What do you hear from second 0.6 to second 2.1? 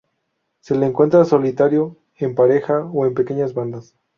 Se le encuentra solitario,